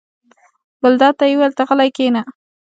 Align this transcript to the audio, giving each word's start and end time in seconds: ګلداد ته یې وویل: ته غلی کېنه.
ګلداد 0.81 1.13
ته 1.19 1.25
یې 1.29 1.35
وویل: 1.35 1.53
ته 1.57 1.63
غلی 1.67 1.89
کېنه. 1.95 2.21